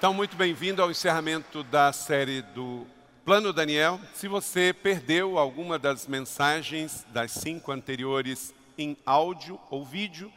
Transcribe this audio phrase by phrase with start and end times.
[0.00, 2.86] Então, muito bem-vindo ao encerramento da série do
[3.22, 4.00] Plano Daniel.
[4.14, 10.32] Se você perdeu alguma das mensagens das cinco anteriores em áudio ou vídeo,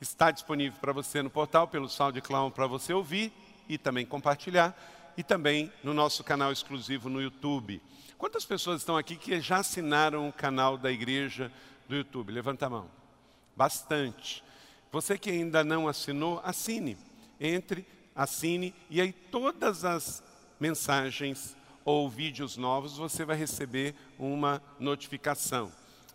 [0.00, 3.32] está disponível para você no portal pelo SoundCloud para você ouvir
[3.68, 4.76] e também compartilhar
[5.16, 7.80] e também no nosso canal exclusivo no YouTube.
[8.18, 11.52] Quantas pessoas estão aqui que já assinaram o canal da igreja
[11.88, 12.32] do YouTube?
[12.32, 12.90] Levanta a mão.
[13.56, 14.42] Bastante.
[14.90, 16.98] Você que ainda não assinou, assine.
[17.38, 20.22] Entre assine e aí todas as
[20.60, 25.70] mensagens ou vídeos novos você vai receber uma notificação.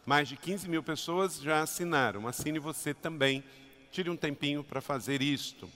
[0.06, 2.28] Mais de 15 mil pessoas já assinaram.
[2.28, 3.44] Assine você também.
[3.92, 5.70] Tire um tempinho para fazer isto.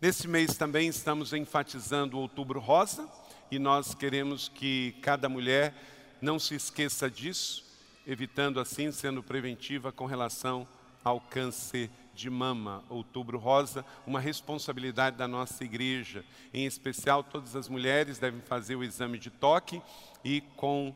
[0.00, 3.08] Nesse mês também estamos enfatizando o Outubro Rosa
[3.50, 5.74] e nós queremos que cada mulher
[6.20, 7.64] não se esqueça disso,
[8.06, 10.66] evitando assim sendo preventiva com relação
[11.02, 16.24] ao câncer de mama, Outubro Rosa, uma responsabilidade da nossa igreja.
[16.52, 19.82] Em especial, todas as mulheres devem fazer o exame de toque
[20.24, 20.94] e, com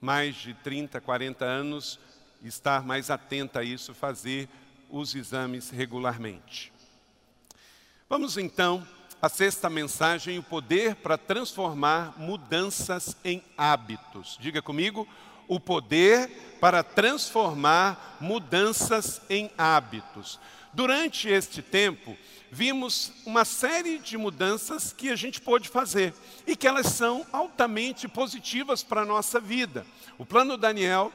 [0.00, 1.98] mais de 30, 40 anos,
[2.42, 4.48] estar mais atenta a isso, fazer
[4.88, 6.72] os exames regularmente.
[8.08, 8.86] Vamos então
[9.20, 14.38] à sexta mensagem: o poder para transformar mudanças em hábitos.
[14.40, 15.06] Diga comigo,
[15.48, 16.28] o poder
[16.60, 20.38] para transformar mudanças em hábitos.
[20.72, 22.16] Durante este tempo,
[22.50, 26.14] vimos uma série de mudanças que a gente pôde fazer
[26.46, 29.86] e que elas são altamente positivas para a nossa vida.
[30.18, 31.12] O plano Daniel,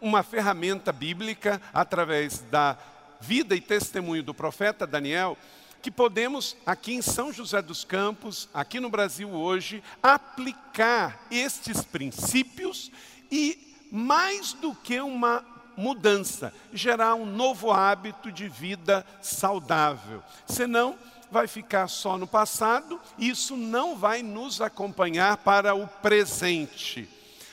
[0.00, 2.76] uma ferramenta bíblica através da
[3.20, 5.36] vida e testemunho do profeta Daniel,
[5.82, 12.90] que podemos, aqui em São José dos Campos, aqui no Brasil hoje, aplicar estes princípios
[13.30, 15.44] e mais do que uma
[15.76, 20.22] mudança, gerar um novo hábito de vida saudável.
[20.46, 20.96] Senão,
[21.30, 27.08] vai ficar só no passado, e isso não vai nos acompanhar para o presente.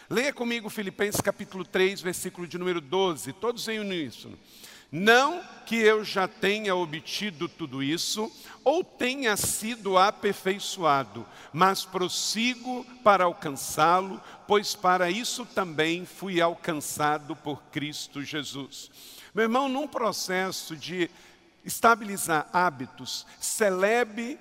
[0.10, 4.38] Leia comigo Filipenses capítulo 3, versículo de número 12, todos em uníssono.
[4.96, 8.32] Não que eu já tenha obtido tudo isso,
[8.64, 17.64] ou tenha sido aperfeiçoado, mas prossigo para alcançá-lo, pois para isso também fui alcançado por
[17.72, 18.92] Cristo Jesus.
[19.34, 21.10] Meu irmão, num processo de
[21.66, 24.38] estabilizar hábitos, celebre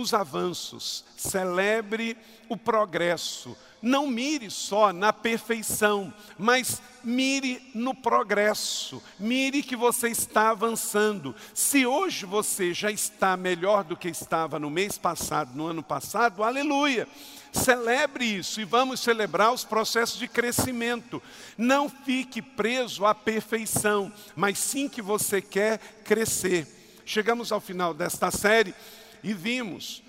[0.00, 2.18] os avanços, celebre
[2.50, 9.02] o progresso, não mire só na perfeição, mas mire no progresso.
[9.18, 11.34] Mire que você está avançando.
[11.54, 16.42] Se hoje você já está melhor do que estava no mês passado, no ano passado,
[16.42, 17.06] aleluia.
[17.52, 21.22] Celebre isso e vamos celebrar os processos de crescimento.
[21.56, 26.66] Não fique preso à perfeição, mas sim que você quer crescer.
[27.04, 28.74] Chegamos ao final desta série
[29.22, 30.02] e vimos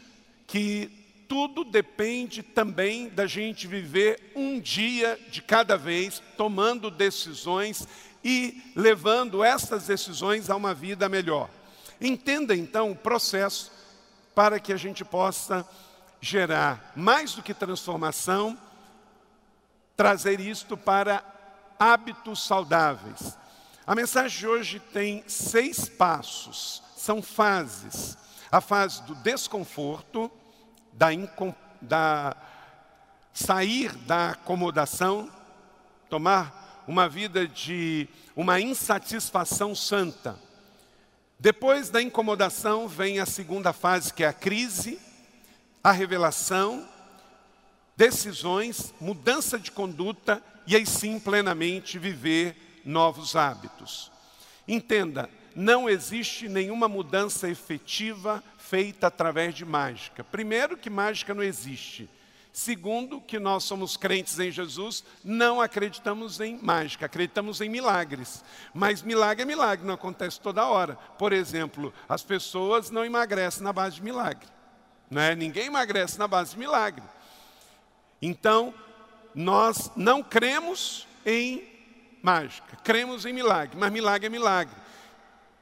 [0.45, 0.89] que
[1.27, 7.87] tudo depende também da gente viver um dia de cada vez, tomando decisões
[8.23, 11.49] e levando essas decisões a uma vida melhor.
[11.99, 13.71] Entenda então o processo
[14.33, 15.67] para que a gente possa
[16.21, 18.57] gerar mais do que transformação,
[19.95, 21.23] trazer isto para
[21.79, 23.37] hábitos saudáveis.
[23.85, 28.17] A mensagem de hoje tem seis passos, são fases.
[28.51, 30.31] A fase do desconforto,
[30.93, 31.09] da,
[31.81, 32.35] da
[33.33, 35.31] sair da acomodação,
[36.09, 40.39] tomar uma vida de uma insatisfação santa.
[41.39, 44.99] Depois da incomodação vem a segunda fase, que é a crise,
[45.83, 46.87] a revelação,
[47.95, 54.11] decisões, mudança de conduta e aí sim plenamente viver novos hábitos.
[54.67, 60.23] Entenda, não existe nenhuma mudança efetiva feita através de mágica.
[60.23, 62.07] Primeiro, que mágica não existe.
[62.53, 68.43] Segundo, que nós somos crentes em Jesus, não acreditamos em mágica, acreditamos em milagres.
[68.71, 70.95] Mas milagre é milagre, não acontece toda hora.
[71.17, 74.47] Por exemplo, as pessoas não emagrecem na base de milagre.
[75.09, 75.35] Não é?
[75.35, 77.03] Ninguém emagrece na base de milagre.
[78.21, 78.71] Então,
[79.33, 81.67] nós não cremos em
[82.21, 84.86] mágica, cremos em milagre, mas milagre é milagre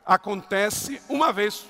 [0.06, 1.66] acontece uma vez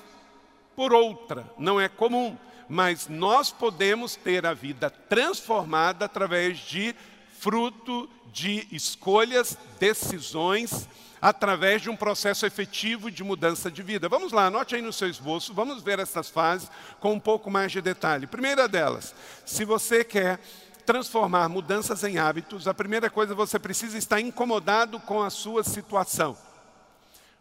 [0.74, 2.36] por outra, não é comum.
[2.68, 6.94] mas nós podemos ter a vida transformada através de
[7.38, 10.88] fruto de escolhas, decisões,
[11.22, 14.08] através de um processo efetivo de mudança de vida.
[14.08, 17.70] Vamos lá, anote aí no seu esboço, vamos ver essas fases com um pouco mais
[17.72, 18.26] de detalhe.
[18.26, 20.40] Primeira delas, se você quer
[20.84, 26.36] transformar mudanças em hábitos, a primeira coisa você precisa estar incomodado com a sua situação.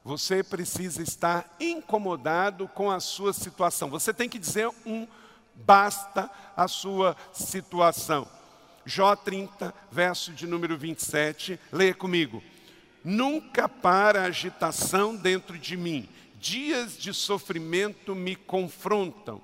[0.05, 3.89] Você precisa estar incomodado com a sua situação.
[3.89, 5.07] Você tem que dizer um
[5.55, 8.27] basta à sua situação.
[8.85, 12.43] Jó 30, verso de número 27, leia comigo.
[13.03, 16.07] Nunca para a agitação dentro de mim,
[16.39, 19.41] dias de sofrimento me confrontam.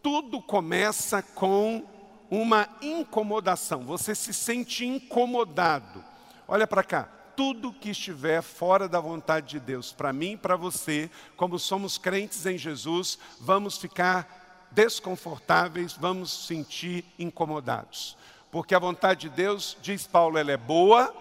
[0.00, 1.84] Tudo começa com
[2.30, 6.04] uma incomodação, você se sente incomodado.
[6.46, 7.08] Olha para cá,
[7.40, 11.96] tudo que estiver fora da vontade de Deus, para mim e para você, como somos
[11.96, 18.14] crentes em Jesus, vamos ficar desconfortáveis, vamos sentir incomodados.
[18.50, 21.14] Porque a vontade de Deus, diz Paulo, ela é boa,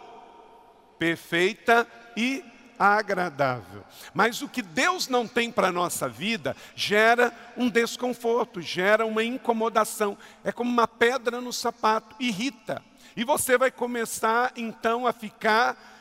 [0.98, 1.88] perfeita
[2.18, 2.44] e
[2.78, 3.86] agradável.
[4.14, 9.24] Mas o que Deus não tem para a nossa vida gera um desconforto, gera uma
[9.24, 10.18] incomodação.
[10.44, 12.84] É como uma pedra no sapato, irrita.
[13.16, 15.98] E você vai começar então a ficar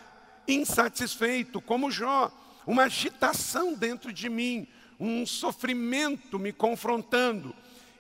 [0.49, 2.33] insatisfeito, como Jó,
[2.67, 4.67] uma agitação dentro de mim,
[4.99, 7.55] um sofrimento me confrontando.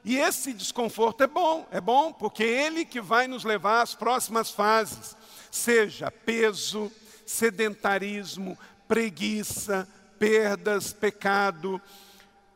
[0.04, 3.94] E esse desconforto é bom, é bom, porque é ele que vai nos levar às
[3.94, 5.16] próximas fases,
[5.50, 6.90] seja peso,
[7.26, 9.86] sedentarismo, preguiça,
[10.18, 11.80] perdas, pecado.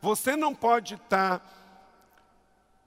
[0.01, 1.62] Você não pode estar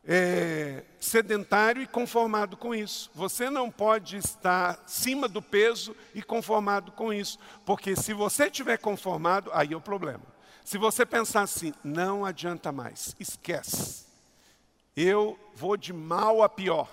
[0.07, 3.11] é, sedentário e conformado com isso.
[3.15, 7.39] Você não pode estar acima do peso e conformado com isso.
[7.65, 10.23] Porque se você estiver conformado, aí é o problema.
[10.65, 14.07] Se você pensar assim, não adianta mais, esquece
[14.97, 16.89] eu vou de mal a pior.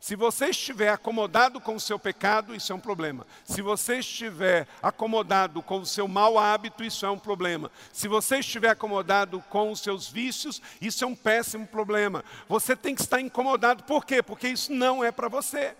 [0.00, 3.26] Se você estiver acomodado com o seu pecado, isso é um problema.
[3.44, 7.70] Se você estiver acomodado com o seu mau hábito, isso é um problema.
[7.92, 12.24] Se você estiver acomodado com os seus vícios, isso é um péssimo problema.
[12.48, 13.82] Você tem que estar incomodado.
[13.82, 14.22] Por quê?
[14.22, 15.74] Porque isso não é para você.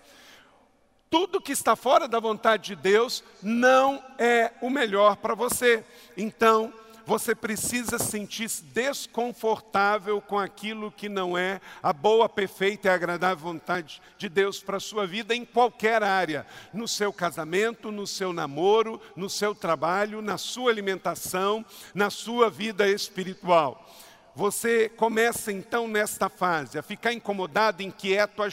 [1.09, 5.83] Tudo que está fora da vontade de Deus não é o melhor para você.
[6.15, 6.71] Então,
[7.09, 13.99] você precisa sentir-se desconfortável com aquilo que não é a boa, perfeita e agradável vontade
[14.15, 19.01] de Deus para a sua vida em qualquer área, no seu casamento, no seu namoro,
[19.15, 21.65] no seu trabalho, na sua alimentação,
[21.95, 23.89] na sua vida espiritual.
[24.35, 28.43] Você começa então nesta fase a ficar incomodado, inquieto,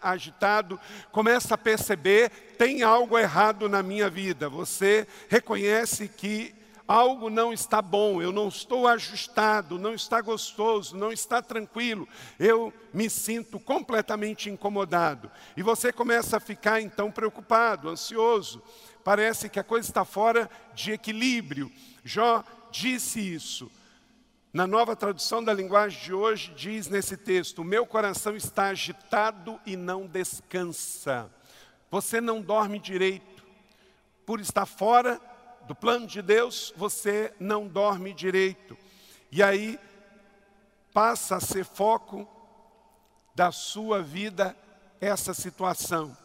[0.00, 0.80] agitado,
[1.12, 4.48] começa a perceber, tem algo errado na minha vida.
[4.48, 6.55] Você reconhece que
[6.86, 12.72] algo não está bom, eu não estou ajustado, não está gostoso, não está tranquilo, eu
[12.92, 15.30] me sinto completamente incomodado.
[15.56, 18.62] E você começa a ficar então preocupado, ansioso,
[19.02, 21.70] parece que a coisa está fora de equilíbrio.
[22.04, 23.70] Jó disse isso.
[24.52, 29.60] Na nova tradução da linguagem de hoje, diz nesse texto: O meu coração está agitado
[29.66, 31.30] e não descansa.
[31.90, 33.44] Você não dorme direito,
[34.24, 35.20] por estar fora
[35.66, 38.76] do plano de Deus, você não dorme direito.
[39.32, 39.78] E aí
[40.92, 42.26] passa a ser foco
[43.34, 44.56] da sua vida
[45.00, 46.16] essa situação.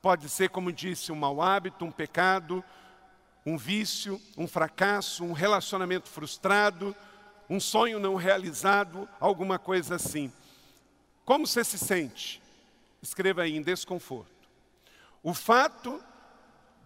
[0.00, 2.62] Pode ser, como disse, um mau hábito, um pecado,
[3.44, 6.94] um vício, um fracasso, um relacionamento frustrado,
[7.48, 10.32] um sonho não realizado, alguma coisa assim.
[11.24, 12.42] Como você se sente?
[13.02, 14.30] Escreva aí, em desconforto.
[15.22, 16.02] O fato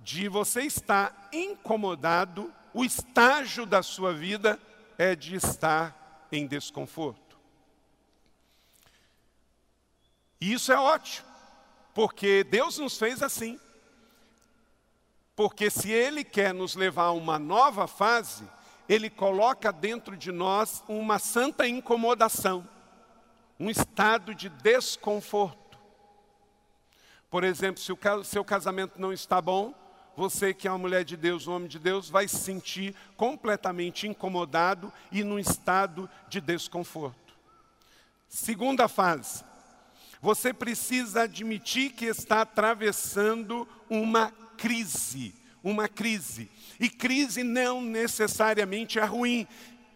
[0.02, 4.59] de você estar incomodado, o estágio da sua vida
[4.97, 7.38] é de estar em desconforto.
[10.40, 11.26] E isso é ótimo,
[11.95, 13.59] porque Deus nos fez assim.
[15.35, 18.45] Porque se Ele quer nos levar a uma nova fase,
[18.88, 22.69] Ele coloca dentro de nós uma santa incomodação,
[23.59, 25.78] um estado de desconforto.
[27.31, 29.75] Por exemplo, se o seu casamento não está bom,
[30.19, 34.09] você que é uma mulher de Deus, um homem de Deus, vai se sentir completamente
[34.09, 37.35] incomodado e num estado de desconforto.
[38.29, 39.45] Segunda fase,
[40.21, 45.33] você precisa admitir que está atravessando uma crise,
[45.63, 46.51] uma crise.
[46.81, 49.47] E crise não necessariamente é ruim.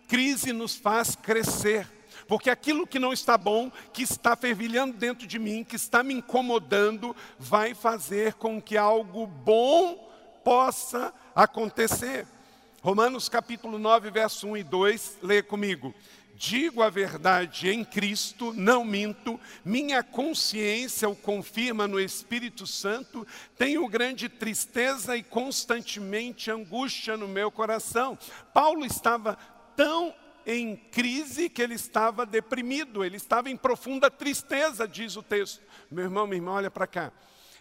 [0.06, 1.84] Crise nos faz crescer.
[2.28, 6.14] Porque aquilo que não está bom, que está fervilhando dentro de mim, que está me
[6.14, 10.11] incomodando, vai fazer com que algo bom
[10.44, 12.26] possa acontecer.
[12.82, 15.94] Romanos capítulo 9, verso 1 e 2, leia comigo.
[16.34, 23.24] digo a verdade em Cristo, não minto, minha consciência o confirma no Espírito Santo,
[23.56, 28.18] tenho grande tristeza e constantemente angústia no meu coração.
[28.52, 29.38] Paulo estava
[29.76, 30.12] tão
[30.44, 35.62] em crise que ele estava deprimido, ele estava em profunda tristeza, diz o texto.
[35.88, 37.12] Meu irmão, minha irmã, olha para cá.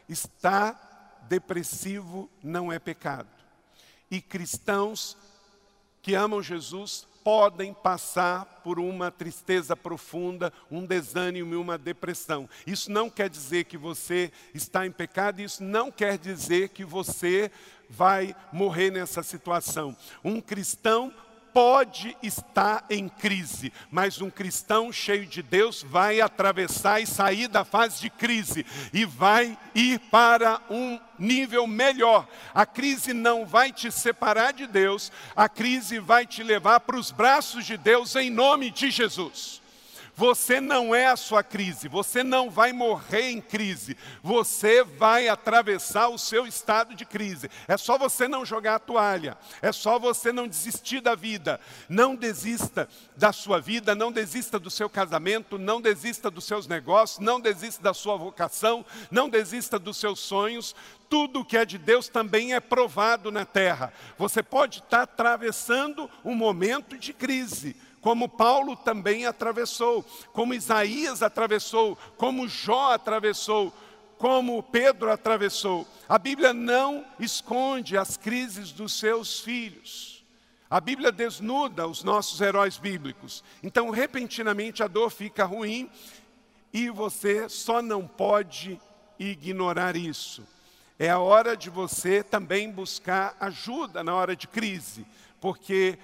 [0.09, 0.90] Estar
[1.27, 3.29] depressivo não é pecado.
[4.09, 5.17] E cristãos
[6.01, 12.49] que amam Jesus podem passar por uma tristeza profunda, um desânimo e uma depressão.
[12.65, 17.51] Isso não quer dizer que você está em pecado, isso não quer dizer que você
[17.89, 19.95] vai morrer nessa situação.
[20.23, 21.13] Um cristão
[21.53, 27.63] pode estar em crise, mas um cristão cheio de Deus vai atravessar e sair da
[27.63, 32.27] fase de crise e vai ir para um nível melhor.
[32.53, 37.11] A crise não vai te separar de Deus, a crise vai te levar para os
[37.11, 39.60] braços de Deus em nome de Jesus.
[40.21, 46.09] Você não é a sua crise, você não vai morrer em crise, você vai atravessar
[46.09, 47.49] o seu estado de crise.
[47.67, 51.59] É só você não jogar a toalha, é só você não desistir da vida.
[51.89, 52.87] Não desista
[53.17, 57.81] da sua vida, não desista do seu casamento, não desista dos seus negócios, não desista
[57.81, 60.75] da sua vocação, não desista dos seus sonhos.
[61.09, 63.91] Tudo que é de Deus também é provado na terra.
[64.19, 70.03] Você pode estar atravessando um momento de crise como Paulo também atravessou,
[70.33, 73.71] como Isaías atravessou, como Jó atravessou,
[74.17, 75.87] como Pedro atravessou.
[76.09, 80.23] A Bíblia não esconde as crises dos seus filhos.
[80.69, 83.43] A Bíblia desnuda os nossos heróis bíblicos.
[83.61, 85.89] Então, repentinamente, a dor fica ruim
[86.73, 88.79] e você só não pode
[89.19, 90.43] ignorar isso.
[90.97, 95.05] É a hora de você também buscar ajuda na hora de crise,
[95.39, 95.97] porque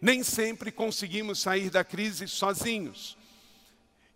[0.00, 3.16] nem sempre conseguimos sair da crise sozinhos.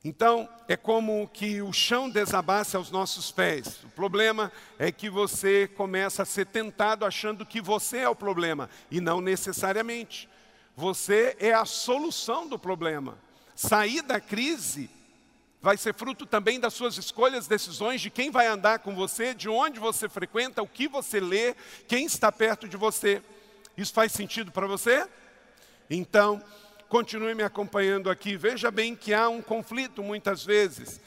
[0.05, 3.79] Então, é como que o chão desabasse aos nossos pés.
[3.85, 8.69] O problema é que você começa a ser tentado achando que você é o problema,
[8.91, 10.29] e não necessariamente.
[10.77, 13.17] Você é a solução do problema.
[13.55, 14.91] Sair da crise
[15.61, 19.49] vai ser fruto também das suas escolhas, decisões, de quem vai andar com você, de
[19.49, 21.55] onde você frequenta, o que você lê,
[21.87, 23.23] quem está perto de você.
[23.77, 25.07] Isso faz sentido para você?
[25.89, 26.43] Então,
[26.89, 28.37] continue me acompanhando aqui.
[28.37, 31.01] Veja bem que há um conflito muitas vezes.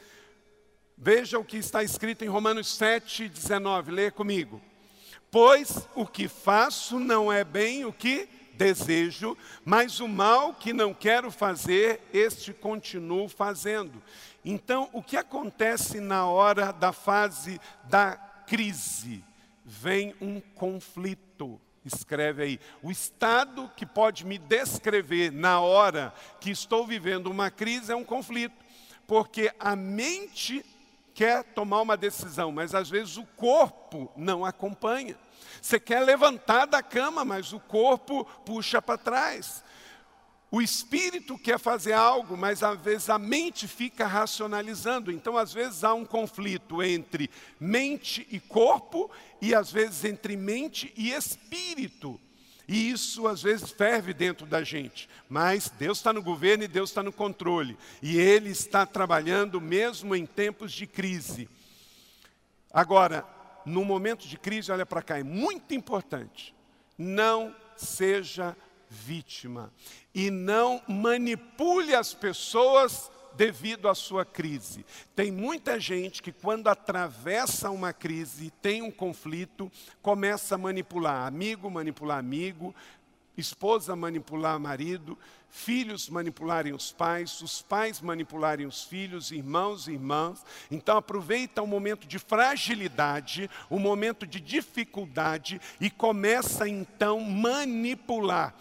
[0.98, 3.92] Veja o que está escrito em Romanos 7, 19.
[3.92, 4.62] Leia comigo.
[5.30, 10.94] Pois o que faço não é bem o que desejo, mas o mal que não
[10.94, 14.02] quero fazer, este continuo fazendo.
[14.44, 18.16] Então, o que acontece na hora da fase da
[18.48, 19.24] crise?
[19.66, 22.60] Vem um conflito escreve aí.
[22.82, 28.04] O estado que pode me descrever na hora que estou vivendo uma crise é um
[28.04, 28.56] conflito,
[29.08, 30.66] porque a mente
[31.14, 35.18] quer tomar uma decisão, mas às vezes o corpo não acompanha.
[35.62, 39.64] Você quer levantar da cama, mas o corpo puxa para trás.
[40.52, 45.12] O espírito quer fazer algo, mas às vezes a mente fica racionalizando.
[45.12, 49.12] Então, às vezes há um conflito entre mente e corpo,
[49.42, 52.20] e às vezes entre mente e espírito.
[52.68, 55.10] E isso às vezes ferve dentro da gente.
[55.30, 57.78] Mas Deus está no governo e Deus está no controle.
[58.02, 61.50] E Ele está trabalhando mesmo em tempos de crise.
[62.72, 63.26] Agora,
[63.66, 66.56] no momento de crise, olha para cá, é muito importante.
[66.98, 68.56] Não seja
[68.96, 69.72] vítima
[70.14, 74.86] e não manipule as pessoas devido à sua crise.
[75.16, 79.70] Tem muita gente que, quando atravessa uma crise, tem um conflito,
[80.02, 82.74] começa a manipular amigo, manipular amigo,
[83.38, 85.18] esposa manipular marido,
[85.50, 90.46] filhos manipularem os pais, os pais manipularem os filhos, irmãos e irmãs.
[90.70, 98.54] Então aproveita o momento de fragilidade, o momento de dificuldade e começa então manipular.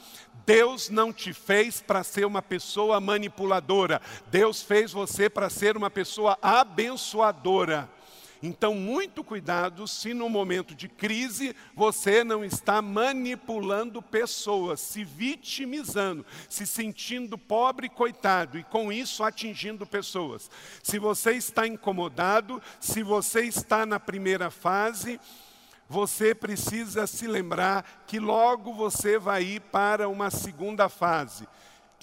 [0.47, 4.01] Deus não te fez para ser uma pessoa manipuladora.
[4.31, 7.89] Deus fez você para ser uma pessoa abençoadora.
[8.47, 16.27] Então, muito cuidado se no momento de crise você não está manipulando pessoas, se vitimizando,
[16.47, 20.51] se sentindo pobre e coitado e com isso atingindo pessoas.
[20.83, 25.19] Se você está incomodado, se você está na primeira fase,
[25.89, 31.49] você precisa se lembrar que logo você vai ir para uma segunda fase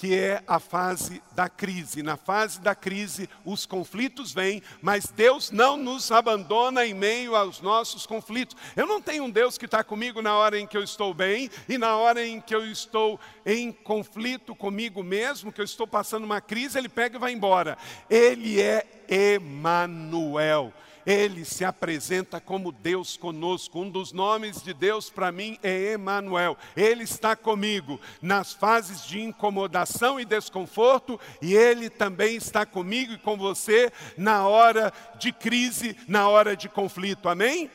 [0.02, 2.02] que é a fase da crise.
[2.02, 7.62] Na fase da crise, os conflitos vêm, mas Deus não nos abandona em meio aos
[7.62, 8.58] nossos conflitos.
[8.76, 11.52] Eu não tenho um Deus que está comigo na hora em que eu estou bem
[11.70, 16.24] e na hora em que eu estou em conflito comigo mesmo, que eu estou passando
[16.24, 17.78] uma crise, ele pega e vai embora.
[18.10, 20.74] Ele é Emanuel
[21.06, 23.80] ele se apresenta como Deus conosco.
[23.80, 26.58] Um dos nomes de Deus para mim é Emanuel.
[26.76, 33.18] Ele está comigo nas fases de incomodação e desconforto e ele também está comigo e
[33.18, 37.28] com você na hora de crise, na hora de conflito.
[37.30, 37.70] Amém?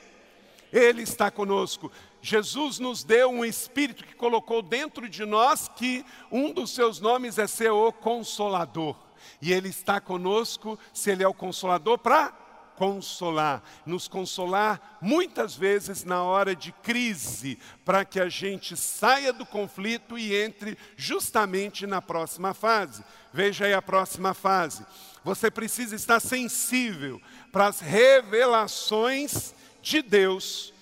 [0.73, 1.91] Ele está conosco.
[2.21, 7.39] Jesus nos deu um espírito que colocou dentro de nós que um dos seus nomes
[7.39, 8.97] é ser o consolador.
[9.41, 12.33] E ele está conosco, se ele é o consolador, para
[12.77, 19.45] consolar, nos consolar muitas vezes na hora de crise, para que a gente saia do
[19.45, 23.03] conflito e entre justamente na próxima fase.
[23.33, 24.85] Veja aí a próxima fase.
[25.25, 30.73] Você precisa estar sensível para as revelações de Deus,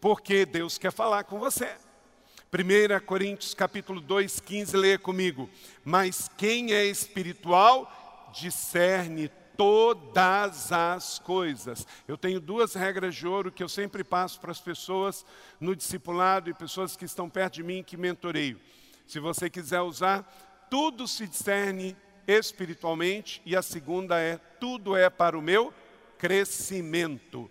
[0.00, 1.76] porque Deus quer falar com você.
[2.52, 5.50] 1 Coríntios capítulo 2, 15, leia comigo.
[5.84, 11.86] Mas quem é espiritual discerne todas as coisas.
[12.06, 15.24] Eu tenho duas regras de ouro que eu sempre passo para as pessoas
[15.60, 18.60] no discipulado e pessoas que estão perto de mim que mentoreio.
[19.06, 21.96] Se você quiser usar, tudo se discerne
[22.26, 25.72] espiritualmente e a segunda é tudo é para o meu
[26.18, 27.50] crescimento.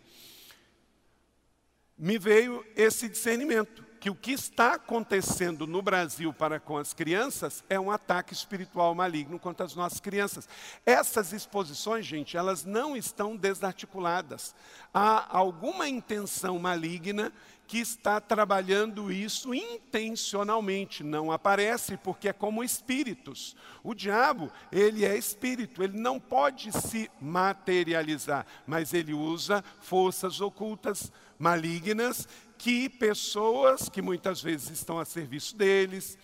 [1.98, 7.64] Me veio esse discernimento que o que está acontecendo no Brasil para com as crianças
[7.68, 10.48] é um ataque espiritual maligno contra as nossas crianças.
[10.86, 14.54] Essas exposições, gente, elas não estão desarticuladas.
[14.94, 17.34] Há alguma intenção maligna
[17.66, 21.04] que está trabalhando isso intencionalmente.
[21.04, 23.56] Não aparece porque é como espíritos.
[23.84, 31.12] O diabo, ele é espírito, ele não pode se materializar, mas ele usa forças ocultas
[31.40, 36.18] malignas que pessoas que muitas vezes estão a serviço deles,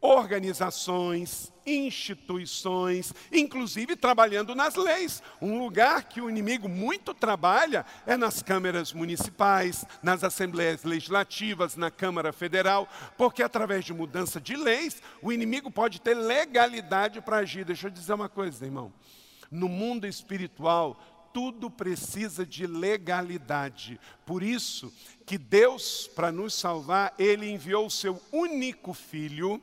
[0.00, 5.22] organizações, instituições, inclusive trabalhando nas leis.
[5.40, 11.90] Um lugar que o inimigo muito trabalha é nas câmeras municipais, nas assembleias legislativas, na
[11.90, 17.64] Câmara Federal, porque através de mudança de leis, o inimigo pode ter legalidade para agir.
[17.64, 18.92] Deixa eu dizer uma coisa, irmão.
[19.50, 21.00] No mundo espiritual,
[21.36, 24.00] tudo precisa de legalidade.
[24.24, 24.90] Por isso
[25.26, 29.60] que Deus, para nos salvar, ele enviou o seu único filho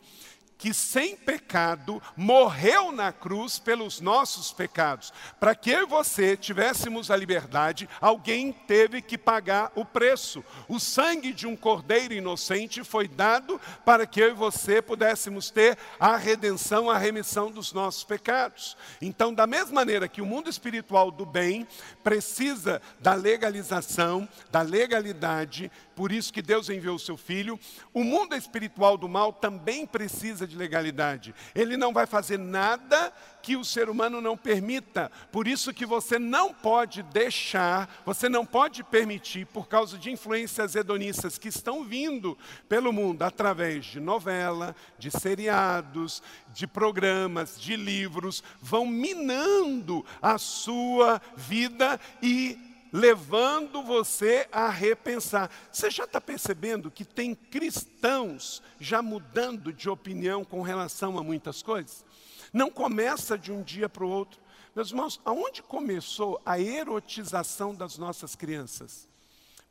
[0.64, 5.12] que sem pecado morreu na cruz pelos nossos pecados.
[5.38, 10.42] Para que eu e você tivéssemos a liberdade, alguém teve que pagar o preço.
[10.70, 15.78] O sangue de um cordeiro inocente foi dado para que eu e você pudéssemos ter
[16.00, 18.78] a redenção, a remissão dos nossos pecados.
[19.02, 21.68] Então, da mesma maneira que o mundo espiritual do bem
[22.02, 27.60] precisa da legalização, da legalidade, por isso que Deus enviou o seu filho.
[27.94, 31.36] O mundo espiritual do mal também precisa de legalidade.
[31.54, 35.12] Ele não vai fazer nada que o ser humano não permita.
[35.32, 40.76] Por isso que você não pode deixar, você não pode permitir, por causa de influências
[40.76, 42.38] hedonistas que estão vindo
[42.70, 51.22] pelo mundo através de novela, de seriados, de programas, de livros, vão minando a sua
[51.36, 55.50] vida e levando você a repensar.
[55.72, 61.64] Você já está percebendo que tem cristãos já mudando de opinião com relação a muitas
[61.64, 62.06] coisas?
[62.54, 64.40] Não começa de um dia para o outro.
[64.76, 69.08] Meus irmãos, aonde começou a erotização das nossas crianças?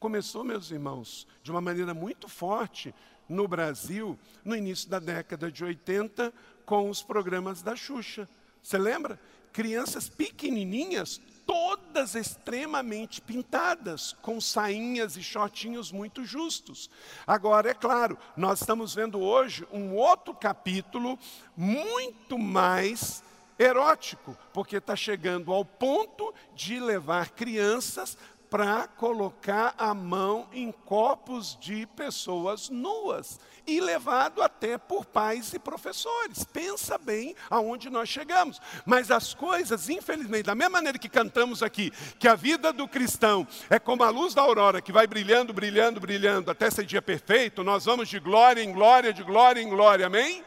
[0.00, 2.92] Começou, meus irmãos, de uma maneira muito forte
[3.28, 6.34] no Brasil, no início da década de 80,
[6.66, 8.28] com os programas da Xuxa.
[8.60, 9.18] Você lembra?
[9.52, 16.90] Crianças pequenininhas, todas extremamente pintadas, com sainhas e shortinhos muito justos.
[17.26, 21.18] Agora, é claro, nós estamos vendo hoje um outro capítulo
[21.56, 23.22] muito mais
[23.58, 28.16] erótico, porque está chegando ao ponto de levar crianças
[28.50, 35.58] para colocar a mão em corpos de pessoas nuas e levado até por pais e
[35.58, 36.44] professores.
[36.44, 38.60] Pensa bem aonde nós chegamos.
[38.84, 43.46] Mas as coisas, infelizmente, da mesma maneira que cantamos aqui, que a vida do cristão
[43.70, 47.62] é como a luz da aurora que vai brilhando, brilhando, brilhando até ser dia perfeito,
[47.62, 50.06] nós vamos de glória em glória, de glória em glória.
[50.06, 50.44] Amém?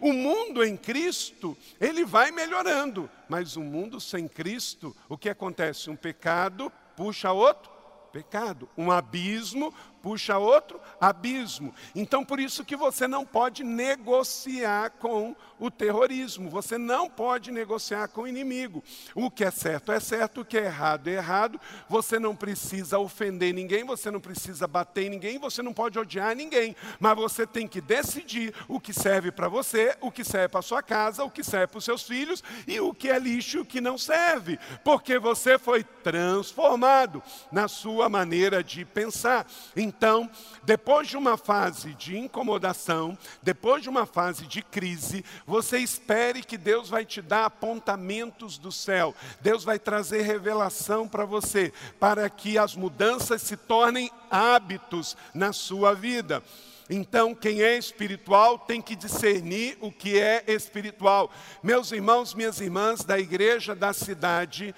[0.00, 5.90] O mundo em Cristo, ele vai melhorando, mas o mundo sem Cristo, o que acontece?
[5.90, 7.70] Um pecado puxa outro
[8.10, 8.68] pecado.
[8.76, 11.74] Um abismo puxa outro abismo.
[11.94, 18.08] Então, por isso que você não pode negociar com o terrorismo, você não pode negociar
[18.08, 18.82] com o inimigo.
[19.14, 21.60] O que é certo é certo, o que é errado é errado.
[21.88, 26.34] Você não precisa ofender ninguém, você não precisa bater em ninguém, você não pode odiar
[26.34, 30.62] ninguém, mas você tem que decidir o que serve para você, o que serve para
[30.62, 33.60] sua casa, o que serve para os seus filhos e o que é lixo e
[33.60, 39.46] o que não serve, porque você foi transformado na sua maneira de pensar.
[39.90, 40.30] Então,
[40.62, 46.56] depois de uma fase de incomodação, depois de uma fase de crise, você espere que
[46.56, 49.12] Deus vai te dar apontamentos do céu.
[49.40, 55.92] Deus vai trazer revelação para você, para que as mudanças se tornem hábitos na sua
[55.92, 56.40] vida.
[56.88, 61.32] Então, quem é espiritual tem que discernir o que é espiritual.
[61.64, 64.72] Meus irmãos, minhas irmãs da igreja da cidade,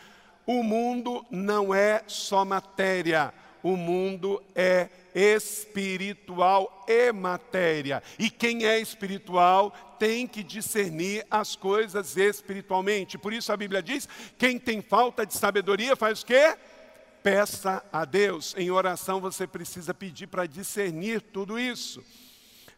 [0.47, 8.03] o mundo não é só matéria, o mundo é espiritual e matéria.
[8.19, 13.19] E quem é espiritual tem que discernir as coisas espiritualmente.
[13.19, 16.57] Por isso a Bíblia diz: quem tem falta de sabedoria faz o quê?
[17.23, 18.55] Peça a Deus.
[18.57, 22.03] Em oração você precisa pedir para discernir tudo isso.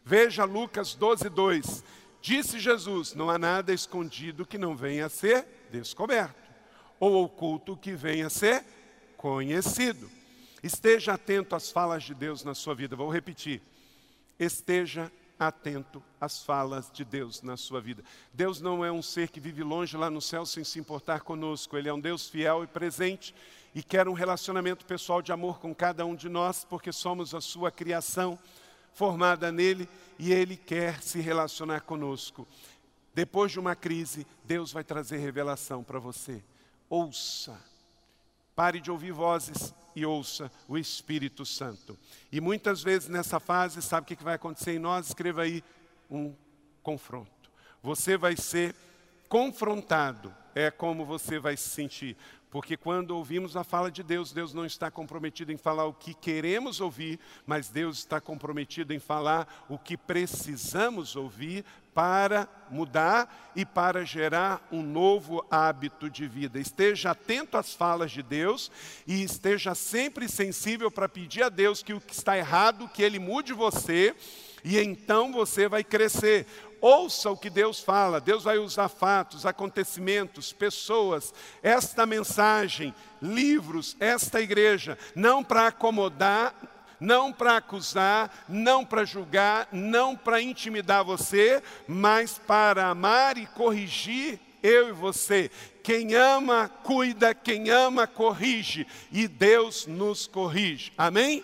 [0.03, 1.83] Veja Lucas 12, 2.
[2.21, 6.35] Disse Jesus: Não há nada escondido que não venha a ser descoberto,
[6.99, 8.63] ou oculto que venha a ser
[9.17, 10.14] conhecido.
[10.65, 12.95] Esteja atento às falas de Deus na sua vida.
[12.95, 13.61] Vou repetir.
[14.39, 18.03] Esteja atento às falas de Deus na sua vida.
[18.33, 21.77] Deus não é um ser que vive longe lá no céu sem se importar conosco.
[21.77, 23.35] Ele é um Deus fiel e presente
[23.75, 27.41] e quer um relacionamento pessoal de amor com cada um de nós, porque somos a
[27.41, 28.39] sua criação
[28.91, 32.47] formada nele e ele quer se relacionar conosco.
[33.13, 36.43] Depois de uma crise, Deus vai trazer revelação para você.
[36.89, 37.74] Ouça.
[38.55, 41.97] Pare de ouvir vozes e ouça o Espírito Santo.
[42.31, 45.07] E muitas vezes nessa fase, sabe o que vai acontecer em nós?
[45.07, 45.63] Escreva aí
[46.09, 46.33] um
[46.81, 47.29] confronto.
[47.83, 48.73] Você vai ser
[49.27, 52.15] confrontado, é como você vai se sentir.
[52.49, 56.13] Porque quando ouvimos a fala de Deus, Deus não está comprometido em falar o que
[56.13, 61.65] queremos ouvir, mas Deus está comprometido em falar o que precisamos ouvir
[61.95, 66.59] para mudar e para gerar um novo hábito de vida.
[66.59, 68.69] Esteja atento às falas de Deus
[69.07, 73.17] e esteja sempre sensível para pedir a Deus que o que está errado, que Ele
[73.17, 74.13] mude você,
[74.61, 76.45] e então você vai crescer.
[76.81, 84.41] Ouça o que Deus fala, Deus vai usar fatos, acontecimentos, pessoas, esta mensagem, livros, esta
[84.41, 92.37] igreja, não para acomodar, não para acusar, não para julgar, não para intimidar você, mas
[92.37, 95.51] para amar e corrigir eu e você.
[95.83, 100.91] Quem ama, cuida, quem ama, corrige, e Deus nos corrige.
[100.97, 101.43] Amém?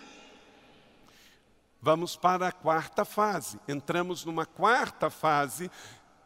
[1.80, 3.58] Vamos para a quarta fase.
[3.68, 5.70] Entramos numa quarta fase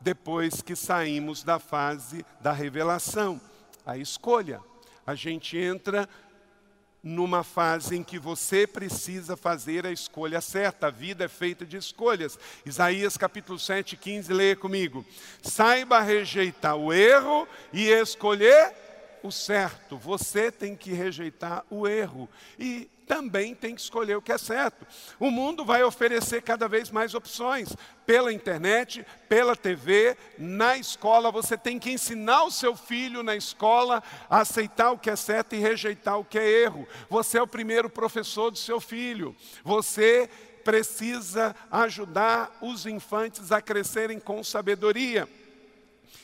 [0.01, 3.41] depois que saímos da fase da revelação,
[3.85, 4.61] a escolha.
[5.07, 6.09] A gente entra
[7.07, 10.89] numa fase em que você precisa fazer a escolha certa.
[10.89, 12.37] A vida é feita de escolhas.
[12.65, 15.07] Isaías capítulo 7, 15, leia comigo.
[15.41, 18.75] Saiba rejeitar o erro e escolher
[19.27, 19.97] o certo.
[19.97, 24.87] Você tem que rejeitar o erro e também tem que escolher o que é certo.
[25.19, 27.75] O mundo vai oferecer cada vez mais opções.
[28.05, 34.03] Pela internet, pela TV, na escola, você tem que ensinar o seu filho na escola
[34.29, 36.87] a aceitar o que é certo e rejeitar o que é erro.
[37.09, 39.35] Você é o primeiro professor do seu filho.
[39.65, 40.29] Você
[40.65, 45.29] precisa ajudar os infantes a crescerem com sabedoria.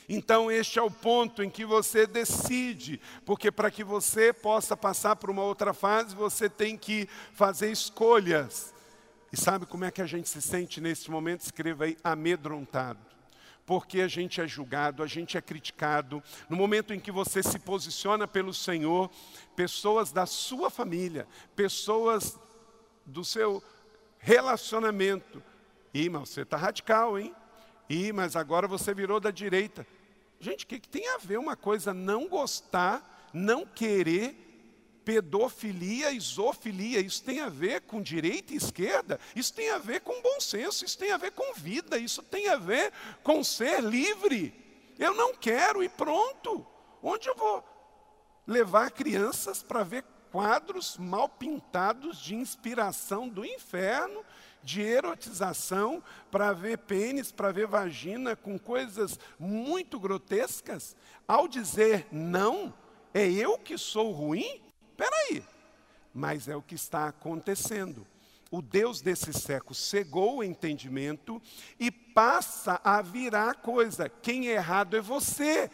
[0.07, 5.15] Então, este é o ponto em que você decide, porque para que você possa passar
[5.15, 8.73] para uma outra fase, você tem que fazer escolhas.
[9.31, 11.41] E sabe como é que a gente se sente nesse momento?
[11.41, 12.99] Escreva aí, amedrontado.
[13.65, 16.21] Porque a gente é julgado, a gente é criticado.
[16.49, 19.09] No momento em que você se posiciona pelo Senhor,
[19.55, 21.25] pessoas da sua família,
[21.55, 22.37] pessoas
[23.05, 23.63] do seu
[24.19, 25.41] relacionamento.
[25.93, 27.33] Ih, mas você está radical, hein?
[27.89, 29.85] Ih, mas agora você virou da direita.
[30.39, 34.35] Gente, o que, que tem a ver uma coisa não gostar, não querer,
[35.05, 36.99] pedofilia zoofilia?
[36.99, 39.19] Isso tem a ver com direita e esquerda?
[39.35, 42.49] Isso tem a ver com bom senso, isso tem a ver com vida, isso tem
[42.49, 42.91] a ver
[43.23, 44.53] com ser livre.
[44.99, 46.65] Eu não quero e pronto.
[47.01, 47.63] Onde eu vou
[48.45, 54.25] levar crianças para ver quadros mal pintados de inspiração do inferno
[54.63, 60.95] de erotização para ver pênis, para ver vagina, com coisas muito grotescas,
[61.27, 62.73] ao dizer não,
[63.13, 64.61] é eu que sou ruim?
[64.89, 65.43] Espera aí,
[66.13, 68.07] mas é o que está acontecendo.
[68.49, 71.41] o Deus desse século cegou o entendimento
[71.79, 74.07] e passa a virar coisa.
[74.07, 75.71] Quem é errado é você.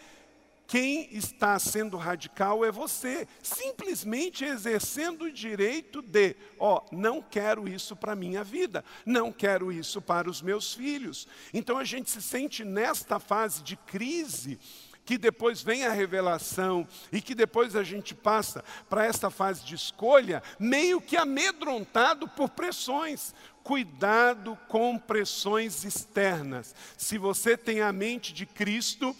[0.70, 7.96] Quem está sendo radical é você, simplesmente exercendo o direito de, ó, não quero isso
[7.96, 11.28] para minha vida, não quero isso para os meus filhos.
[11.52, 14.60] Então a gente se sente nesta fase de crise,
[15.04, 19.74] que depois vem a revelação e que depois a gente passa para esta fase de
[19.74, 23.34] escolha, meio que amedrontado por pressões.
[23.64, 26.76] Cuidado com pressões externas.
[26.96, 29.16] Se você tem a mente de Cristo,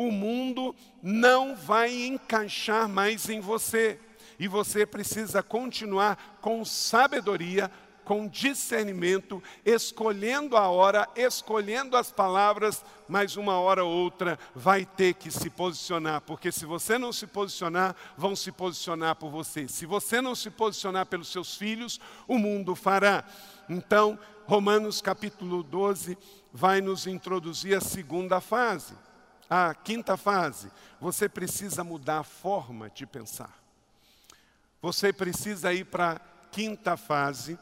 [0.00, 4.00] o mundo não vai encaixar mais em você.
[4.38, 7.70] E você precisa continuar com sabedoria,
[8.02, 15.12] com discernimento, escolhendo a hora, escolhendo as palavras, mas uma hora ou outra vai ter
[15.12, 19.68] que se posicionar, porque se você não se posicionar, vão se posicionar por você.
[19.68, 23.22] Se você não se posicionar pelos seus filhos, o mundo fará.
[23.68, 26.16] Então, Romanos capítulo 12
[26.50, 28.94] vai nos introduzir a segunda fase.
[29.50, 33.52] A quinta fase, você precisa mudar a forma de pensar.
[34.80, 36.20] Você precisa ir para a
[36.52, 37.58] quinta fase.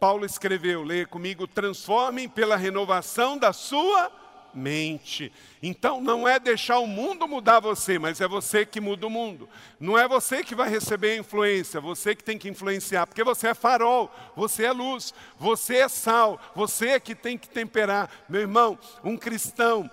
[0.00, 4.10] Paulo escreveu, leia comigo, transformem pela renovação da sua
[4.54, 5.32] mente.
[5.62, 9.48] Então não é deixar o mundo mudar você, mas é você que muda o mundo.
[9.80, 13.48] Não é você que vai receber a influência, você que tem que influenciar, porque você
[13.48, 18.10] é farol, você é luz, você é sal, você é que tem que temperar.
[18.28, 19.90] Meu irmão, um cristão,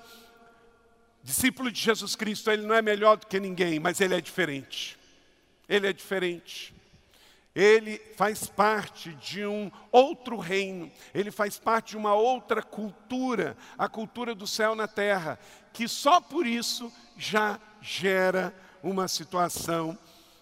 [1.24, 4.98] discípulo de Jesus Cristo, ele não é melhor do que ninguém, mas ele é diferente.
[5.68, 6.75] Ele é diferente
[7.56, 13.88] ele faz parte de um outro reino, ele faz parte de uma outra cultura, a
[13.88, 15.40] cultura do céu na terra,
[15.72, 19.98] que só por isso já gera uma situação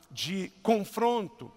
[0.10, 1.52] de confronto.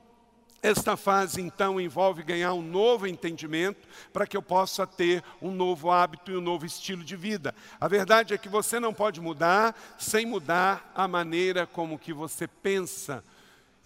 [0.63, 5.91] Esta fase então envolve ganhar um novo entendimento para que eu possa ter um novo
[5.91, 7.55] hábito e um novo estilo de vida.
[7.81, 12.49] A verdade é que você não pode mudar sem mudar a maneira como que você
[12.49, 13.23] pensa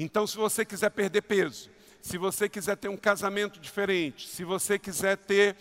[0.03, 1.69] então, se você quiser perder peso,
[2.01, 5.55] se você quiser ter um casamento diferente, se você quiser ter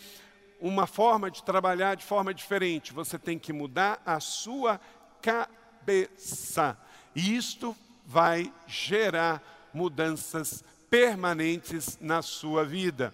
[0.61, 4.79] uma forma de trabalhar de forma diferente, você tem que mudar a sua
[5.21, 6.77] cabeça.
[7.13, 7.75] E isto
[8.05, 13.13] vai gerar mudanças permanentes na sua vida.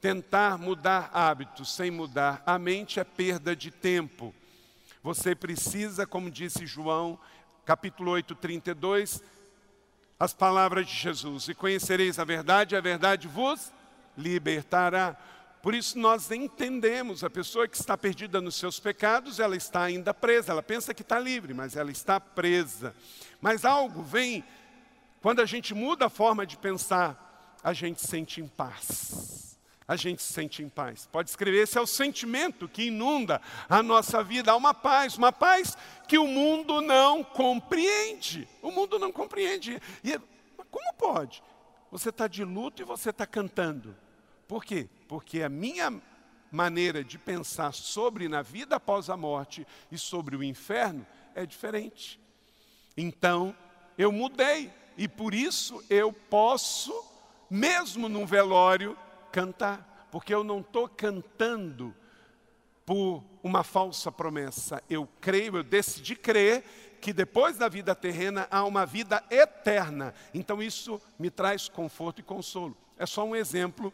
[0.00, 4.34] Tentar mudar hábitos sem mudar a mente é perda de tempo.
[5.02, 7.18] Você precisa, como disse João,
[7.66, 9.22] capítulo 8, 32,
[10.20, 11.48] as palavras de Jesus.
[11.48, 13.72] E conhecereis a verdade, a verdade vos
[14.16, 15.16] libertará.
[15.62, 20.12] Por isso nós entendemos, a pessoa que está perdida nos seus pecados, ela está ainda
[20.12, 22.94] presa, ela pensa que está livre, mas ela está presa.
[23.40, 24.44] Mas algo vem,
[25.22, 29.49] quando a gente muda a forma de pensar, a gente sente em paz
[29.90, 31.08] a gente se sente em paz.
[31.10, 34.52] Pode escrever, esse é o sentimento que inunda a nossa vida.
[34.52, 35.76] Há uma paz, uma paz
[36.06, 38.46] que o mundo não compreende.
[38.62, 39.82] O mundo não compreende.
[40.04, 40.16] E
[40.70, 41.42] como pode?
[41.90, 43.96] Você está de luto e você está cantando.
[44.46, 44.88] Por quê?
[45.08, 46.00] Porque a minha
[46.52, 52.20] maneira de pensar sobre na vida após a morte e sobre o inferno é diferente.
[52.96, 53.52] Então,
[53.98, 56.94] eu mudei e por isso eu posso,
[57.50, 58.96] mesmo num velório,
[59.30, 61.94] cantar, porque eu não estou cantando
[62.84, 64.82] por uma falsa promessa.
[64.90, 66.64] Eu creio, eu decidi crer
[67.00, 70.14] que depois da vida terrena há uma vida eterna.
[70.34, 72.76] Então isso me traz conforto e consolo.
[72.98, 73.92] É só um exemplo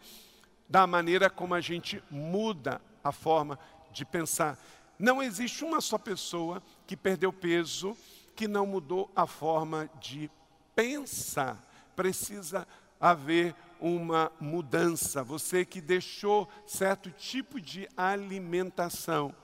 [0.68, 3.58] da maneira como a gente muda a forma
[3.92, 4.58] de pensar.
[4.98, 7.96] Não existe uma só pessoa que perdeu peso
[8.34, 10.30] que não mudou a forma de
[10.74, 11.62] pensar.
[11.94, 12.66] Precisa
[13.00, 19.34] haver uma mudança, você que deixou certo tipo de alimentação,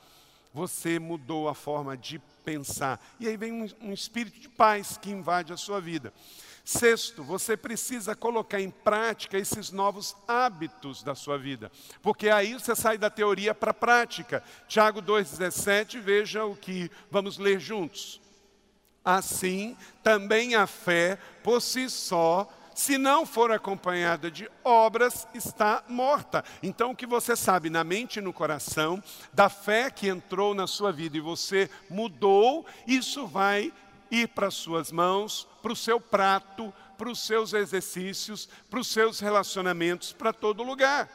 [0.52, 3.00] você mudou a forma de pensar.
[3.18, 6.12] E aí vem um, um espírito de paz que invade a sua vida.
[6.64, 12.76] Sexto, você precisa colocar em prática esses novos hábitos da sua vida, porque aí você
[12.76, 14.44] sai da teoria para a prática.
[14.68, 18.20] Tiago 2,17, veja o que vamos ler juntos.
[19.04, 26.44] Assim, também a fé, por si só, se não for acompanhada de obras, está morta.
[26.62, 30.66] Então, o que você sabe na mente e no coração, da fé que entrou na
[30.66, 33.72] sua vida e você mudou, isso vai
[34.10, 38.88] ir para as suas mãos, para o seu prato, para os seus exercícios, para os
[38.88, 41.08] seus relacionamentos, para todo lugar.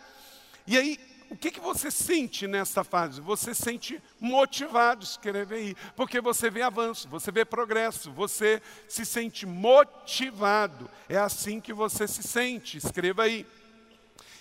[0.66, 3.20] E aí, o que, que você sente nessa fase?
[3.20, 9.46] Você sente motivado, escreve aí, porque você vê avanço, você vê progresso, você se sente
[9.46, 10.90] motivado.
[11.10, 13.46] É assim que você se sente, escreva aí.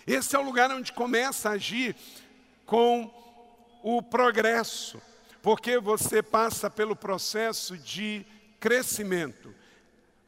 [0.06, 1.96] Esse é o lugar onde começa a agir
[2.64, 3.12] com
[3.82, 5.02] o progresso,
[5.42, 8.24] porque você passa pelo processo de
[8.60, 9.52] crescimento.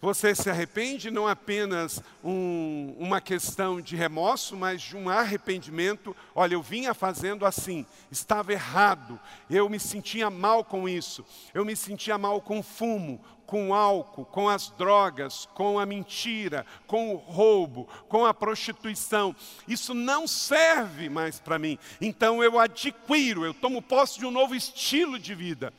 [0.00, 6.14] Você se arrepende não apenas um, uma questão de remorso, mas de um arrependimento.
[6.36, 9.18] Olha, eu vinha fazendo assim, estava errado,
[9.50, 14.48] eu me sentia mal com isso, eu me sentia mal com fumo, com álcool, com
[14.48, 19.34] as drogas, com a mentira, com o roubo, com a prostituição.
[19.66, 21.76] Isso não serve mais para mim.
[22.00, 25.72] Então eu adquiro, eu tomo posse de um novo estilo de vida.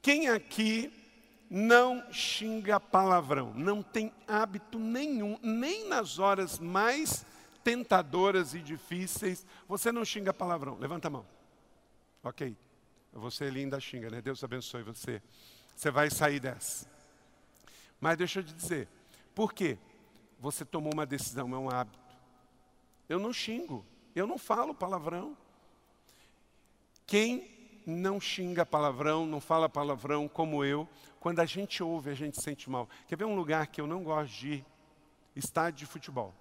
[0.00, 0.90] Quem aqui
[1.54, 7.26] não xinga palavrão, não tem hábito nenhum, nem nas horas mais
[7.62, 10.78] tentadoras e difíceis, você não xinga palavrão.
[10.78, 11.26] Levanta a mão.
[12.22, 12.56] Ok.
[13.12, 14.22] Você linda xinga, né?
[14.22, 15.20] Deus abençoe você.
[15.76, 16.90] Você vai sair dessa.
[18.00, 18.88] Mas deixa eu te dizer,
[19.34, 19.76] por quê?
[20.40, 21.98] Você tomou uma decisão, é um hábito.
[23.10, 23.84] Eu não xingo,
[24.14, 25.36] eu não falo palavrão.
[27.06, 27.51] Quem
[27.86, 30.88] não xinga palavrão, não fala palavrão como eu,
[31.20, 32.88] quando a gente ouve, a gente sente mal.
[33.06, 34.66] Quer ver um lugar que eu não gosto de ir?
[35.34, 36.34] Estádio de futebol.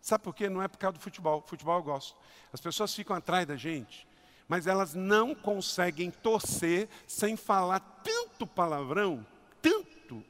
[0.00, 0.48] Sabe por quê?
[0.48, 1.42] Não é por causa do futebol.
[1.46, 2.16] Futebol eu gosto.
[2.52, 4.06] As pessoas ficam atrás da gente,
[4.46, 9.26] mas elas não conseguem torcer sem falar tanto palavrão,
[9.60, 10.24] tanto,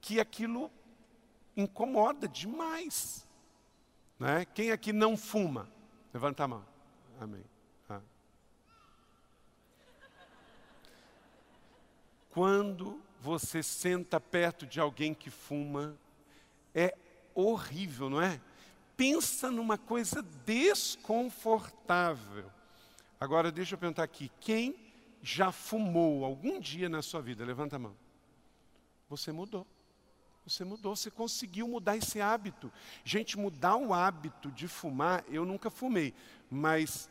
[0.00, 0.70] que aquilo
[1.56, 3.26] incomoda demais.
[4.18, 4.44] Né?
[4.54, 5.68] Quem aqui não fuma?
[6.12, 6.64] Levanta a mão.
[7.20, 7.44] Amém.
[12.30, 15.96] Quando você senta perto de alguém que fuma,
[16.74, 16.94] é
[17.34, 18.38] horrível, não é?
[18.96, 22.50] Pensa numa coisa desconfortável.
[23.20, 24.76] Agora, deixa eu perguntar aqui: quem
[25.22, 27.44] já fumou algum dia na sua vida?
[27.44, 27.96] Levanta a mão.
[29.08, 29.66] Você mudou.
[30.46, 32.72] Você mudou, você conseguiu mudar esse hábito.
[33.04, 36.14] Gente, mudar o hábito de fumar, eu nunca fumei,
[36.50, 37.10] mas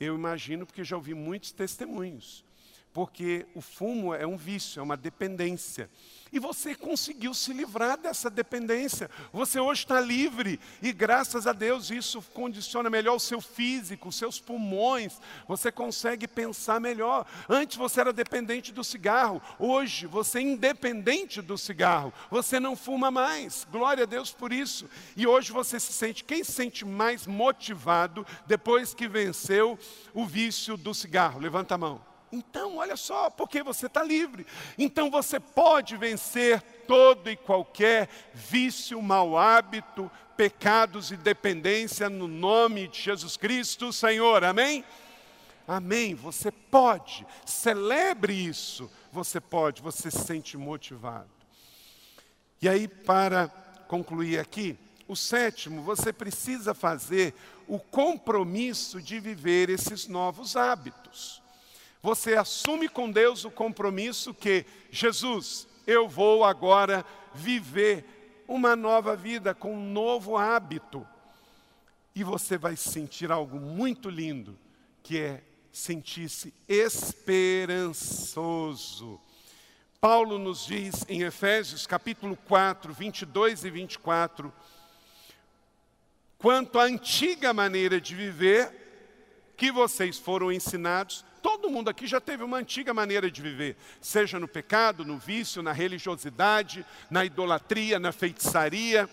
[0.00, 2.44] eu imagino porque já ouvi muitos testemunhos
[2.94, 5.90] porque o fumo é um vício, é uma dependência.
[6.32, 9.10] E você conseguiu se livrar dessa dependência.
[9.32, 14.16] Você hoje está livre e graças a Deus isso condiciona melhor o seu físico, os
[14.16, 15.20] seus pulmões.
[15.48, 17.26] Você consegue pensar melhor.
[17.48, 22.12] Antes você era dependente do cigarro, hoje você é independente do cigarro.
[22.30, 23.66] Você não fuma mais.
[23.72, 24.88] Glória a Deus por isso.
[25.16, 29.76] E hoje você se sente, quem se sente mais motivado depois que venceu
[30.12, 31.40] o vício do cigarro?
[31.40, 32.13] Levanta a mão.
[32.34, 34.44] Então, olha só, porque você está livre.
[34.76, 42.88] Então você pode vencer todo e qualquer vício, mau hábito, pecados e dependência no nome
[42.88, 44.42] de Jesus Cristo, Senhor.
[44.42, 44.84] Amém?
[45.66, 46.16] Amém.
[46.16, 47.24] Você pode.
[47.46, 48.90] Celebre isso.
[49.12, 51.30] Você pode, você se sente motivado.
[52.60, 53.46] E aí, para
[53.86, 57.32] concluir aqui, o sétimo, você precisa fazer
[57.68, 61.43] o compromisso de viver esses novos hábitos
[62.04, 69.54] você assume com Deus o compromisso que, Jesus, eu vou agora viver uma nova vida
[69.54, 71.08] com um novo hábito.
[72.14, 74.54] E você vai sentir algo muito lindo,
[75.02, 77.98] que é sentir-se esperançoso.
[79.98, 84.52] Paulo nos diz em Efésios capítulo 4, 22 e 24,
[86.36, 92.42] quanto à antiga maneira de viver, que vocês foram ensinados, Todo mundo aqui já teve
[92.42, 98.12] uma antiga maneira de viver, seja no pecado, no vício, na religiosidade, na idolatria, na
[98.12, 99.06] feitiçaria.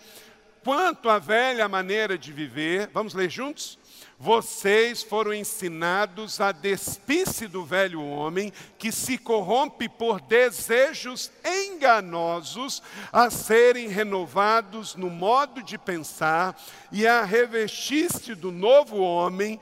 [0.63, 3.77] Quanto à velha maneira de viver, vamos ler juntos?
[4.17, 13.29] Vocês foram ensinados a despir-se do velho homem que se corrompe por desejos enganosos, a
[13.29, 16.57] serem renovados no modo de pensar
[16.93, 19.59] e a revestir-se do novo homem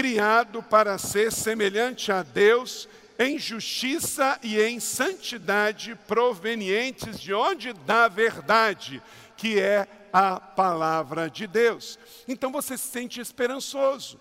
[0.00, 7.74] criado para ser semelhante a Deus em justiça e em santidade provenientes de onde?
[7.74, 9.02] Da verdade,
[9.36, 11.98] que é a palavra de Deus.
[12.26, 14.18] Então você se sente esperançoso.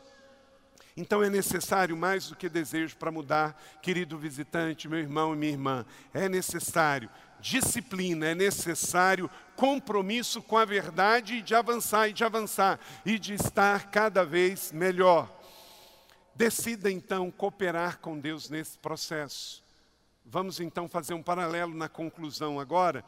[0.98, 5.54] Então é necessário mais do que desejo para mudar, querido visitante, meu irmão e minha
[5.54, 5.86] irmã.
[6.14, 12.78] É necessário disciplina, é necessário compromisso com a verdade e de avançar e de avançar
[13.06, 15.39] e de estar cada vez melhor.
[16.40, 19.62] Decida então cooperar com Deus nesse processo.
[20.24, 23.04] Vamos então fazer um paralelo na conclusão agora.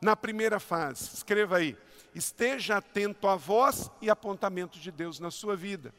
[0.00, 1.76] Na primeira fase, escreva aí:
[2.14, 5.92] esteja atento à voz e apontamento de Deus na sua vida.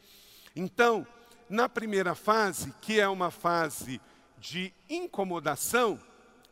[0.56, 1.06] Então,
[1.48, 4.02] na primeira fase, que é uma fase
[4.40, 6.00] de incomodação,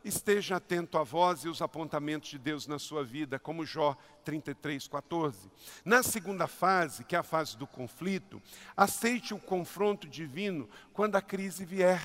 [0.04, 4.88] esteja atento à voz e os apontamentos de Deus na sua vida, como Jó 33,
[4.88, 5.49] 14.
[5.86, 8.41] Na segunda fase, que é a fase do conflito,
[8.76, 12.02] aceite o confronto divino quando a crise vier.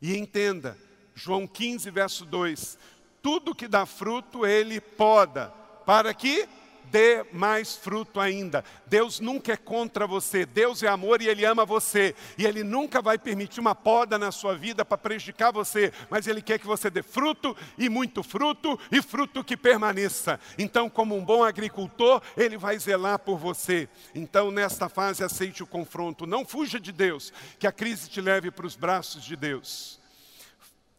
[0.00, 0.76] E entenda,
[1.14, 2.78] João 15, verso 2:
[3.22, 5.48] tudo que dá fruto, ele poda,
[5.86, 6.48] para que
[6.90, 8.64] dê mais fruto ainda.
[8.86, 12.14] Deus nunca é contra você, Deus é amor e Ele ama você.
[12.36, 16.42] E Ele nunca vai permitir uma poda na sua vida para prejudicar você, mas Ele
[16.42, 20.38] quer que você dê fruto e muito fruto e fruto que permaneça.
[20.58, 23.88] Então, como um bom agricultor, Ele vai zelar por você.
[24.14, 28.50] Então, nesta fase, aceite o confronto, não fuja de Deus, que a crise te leve
[28.50, 30.00] para os braços de Deus.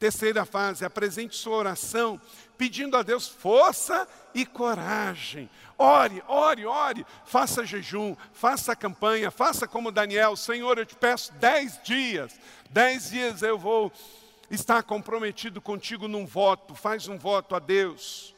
[0.04, 2.20] Terceira fase, apresente sua oração
[2.64, 5.49] pedindo a Deus força e coragem.
[5.78, 11.78] Ore, ore, ore, faça jejum, faça campanha, faça como Daniel, Senhor, eu te peço dez
[11.84, 12.39] dias,
[12.70, 13.91] dez dias eu vou
[14.49, 18.33] estar comprometido contigo num voto, faz um voto a Deus.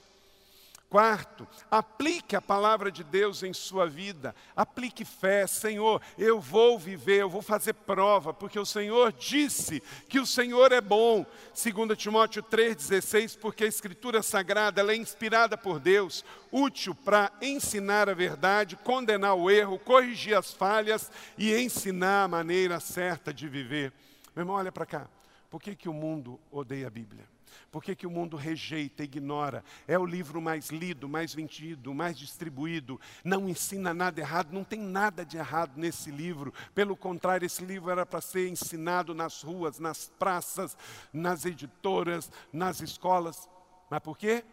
[0.96, 4.34] Quarto, aplique a palavra de Deus em sua vida.
[4.56, 5.46] Aplique fé.
[5.46, 10.72] Senhor, eu vou viver, eu vou fazer prova, porque o Senhor disse que o Senhor
[10.72, 11.26] é bom.
[11.54, 18.08] 2 Timóteo 3,16, porque a Escritura Sagrada ela é inspirada por Deus, útil para ensinar
[18.08, 23.92] a verdade, condenar o erro, corrigir as falhas e ensinar a maneira certa de viver.
[24.34, 25.10] Meu irmão, olha para cá.
[25.50, 27.35] Por que, que o mundo odeia a Bíblia?
[27.72, 29.64] Por que, que o mundo rejeita, ignora?
[29.88, 33.00] É o livro mais lido, mais vendido, mais distribuído.
[33.24, 36.54] Não ensina nada errado, não tem nada de errado nesse livro.
[36.74, 40.78] Pelo contrário, esse livro era para ser ensinado nas ruas, nas praças,
[41.12, 43.50] nas editoras, nas escolas.
[43.90, 44.44] Mas por quê?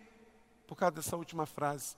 [0.67, 1.97] Por causa dessa última frase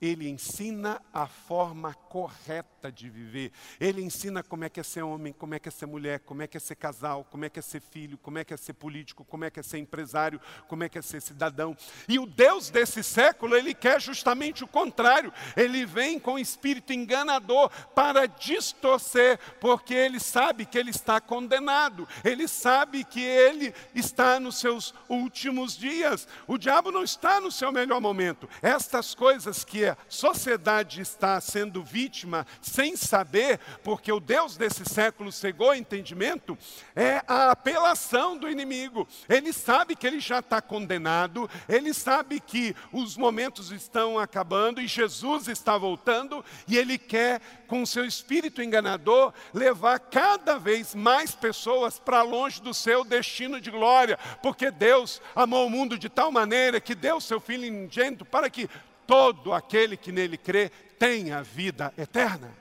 [0.00, 3.52] ele ensina a forma correta de viver.
[3.78, 6.40] Ele ensina como é que é ser homem, como é que é ser mulher, como
[6.40, 8.56] é que é ser casal, como é que é ser filho, como é que é
[8.56, 11.76] ser político, como é que é ser empresário, como é que é ser cidadão.
[12.08, 15.32] E o Deus desse século, ele quer justamente o contrário.
[15.54, 22.08] Ele vem com espírito enganador para distorcer, porque ele sabe que ele está condenado.
[22.24, 26.26] Ele sabe que ele está nos seus últimos dias.
[26.46, 28.48] O diabo não está no seu melhor momento.
[28.62, 35.74] Estas coisas que sociedade está sendo vítima sem saber, porque o Deus desse século cegou
[35.74, 36.56] entendimento,
[36.94, 39.06] é a apelação do inimigo.
[39.28, 44.86] Ele sabe que ele já está condenado, ele sabe que os momentos estão acabando e
[44.86, 51.98] Jesus está voltando, e ele quer, com seu espírito enganador, levar cada vez mais pessoas
[51.98, 56.80] para longe do seu destino de glória, porque Deus amou o mundo de tal maneira
[56.80, 58.68] que deu seu Filho ingênito para que
[59.10, 62.56] todo aquele que nele crê tem a vida eterna.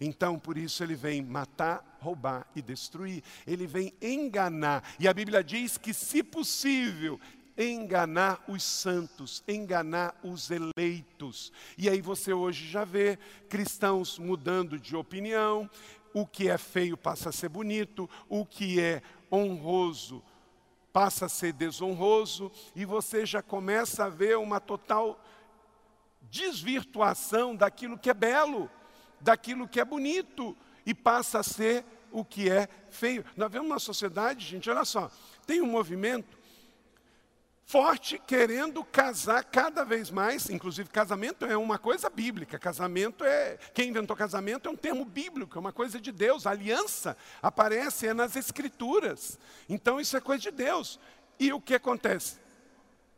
[0.00, 3.24] Então, por isso ele vem matar, roubar e destruir.
[3.44, 4.84] Ele vem enganar.
[5.00, 7.18] E a Bíblia diz que, se possível,
[7.58, 11.52] enganar os santos, enganar os eleitos.
[11.76, 15.68] E aí você hoje já vê cristãos mudando de opinião,
[16.14, 20.22] o que é feio passa a ser bonito, o que é honroso
[20.92, 25.20] passa a ser desonroso, e você já começa a ver uma total
[26.30, 28.70] desvirtuação daquilo que é belo,
[29.20, 33.24] daquilo que é bonito, e passa a ser o que é feio.
[33.36, 35.10] Nós vemos uma sociedade, gente, olha só,
[35.46, 36.38] tem um movimento
[37.68, 43.90] forte querendo casar cada vez mais, inclusive casamento é uma coisa bíblica, casamento é, quem
[43.90, 48.14] inventou casamento é um termo bíblico, é uma coisa de Deus, a aliança aparece é
[48.14, 50.98] nas escrituras, então isso é coisa de Deus.
[51.38, 52.38] E o que acontece?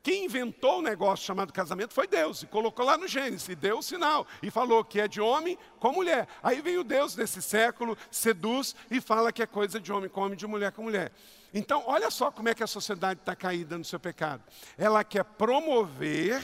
[0.03, 3.79] Quem inventou o negócio chamado casamento foi Deus, e colocou lá no Gênesis, e deu
[3.79, 6.27] o sinal, e falou que é de homem com mulher.
[6.43, 10.23] Aí vem o Deus desse século, seduz e fala que é coisa de homem com
[10.23, 11.13] homem, de mulher com mulher.
[11.53, 14.43] Então, olha só como é que a sociedade está caída no seu pecado.
[14.79, 16.43] Ela quer promover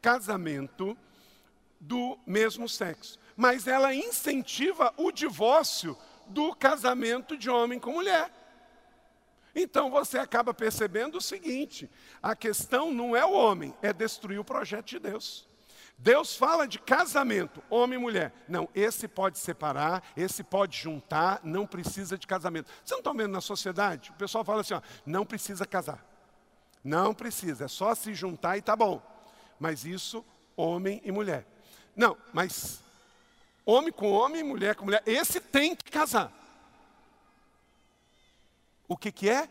[0.00, 0.96] casamento
[1.78, 5.96] do mesmo sexo, mas ela incentiva o divórcio
[6.28, 8.30] do casamento de homem com mulher.
[9.54, 11.90] Então você acaba percebendo o seguinte:
[12.22, 15.48] a questão não é o homem, é destruir o projeto de Deus.
[16.02, 18.32] Deus fala de casamento, homem e mulher.
[18.48, 22.68] Não, esse pode separar, esse pode juntar, não precisa de casamento.
[22.68, 24.10] Vocês não estão vendo na sociedade?
[24.10, 26.04] O pessoal fala assim: ó, não precisa casar.
[26.82, 29.02] Não precisa, é só se juntar e tá bom.
[29.58, 30.24] Mas isso,
[30.56, 31.44] homem e mulher.
[31.94, 32.80] Não, mas
[33.66, 36.32] homem com homem, mulher com mulher, esse tem que casar.
[38.90, 39.48] O que, que é?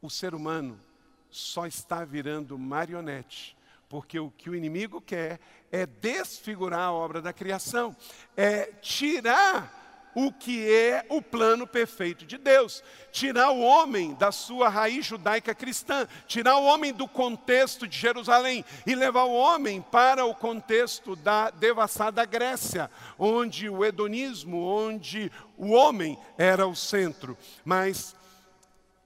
[0.00, 0.80] O ser humano
[1.28, 3.56] só está virando marionete
[3.88, 5.40] Porque o que o inimigo quer
[5.72, 7.96] é desfigurar a obra da criação,
[8.36, 9.77] é tirar
[10.18, 12.82] o que é o plano perfeito de Deus.
[13.12, 18.64] Tirar o homem da sua raiz judaica cristã, tirar o homem do contexto de Jerusalém
[18.84, 25.70] e levar o homem para o contexto da devassada Grécia, onde o hedonismo, onde o
[25.70, 27.38] homem era o centro.
[27.64, 28.16] Mas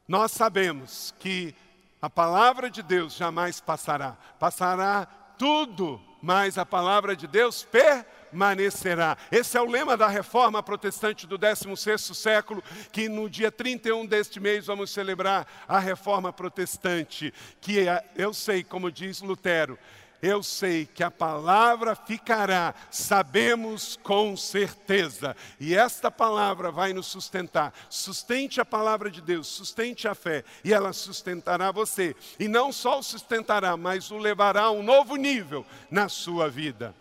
[0.08, 1.54] nós sabemos que
[2.00, 4.16] a palavra de Deus jamais passará.
[4.38, 5.06] Passará
[5.36, 9.16] tudo, mas a palavra de Deus permanecerá permanecerá.
[9.30, 14.40] Esse é o lema da reforma protestante do 16º século, que no dia 31 deste
[14.40, 19.78] mês vamos celebrar a reforma protestante, que é, eu sei, como diz Lutero,
[20.22, 25.34] eu sei que a palavra ficará, sabemos com certeza.
[25.58, 27.74] E esta palavra vai nos sustentar.
[27.90, 32.14] Sustente a palavra de Deus, sustente a fé, e ela sustentará você.
[32.38, 36.94] E não só o sustentará, mas o levará a um novo nível na sua vida.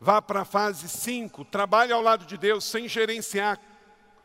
[0.00, 3.60] Vá para a fase 5, trabalhe ao lado de Deus sem gerenciar,